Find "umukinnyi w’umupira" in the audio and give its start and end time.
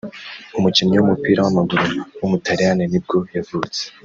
0.57-1.39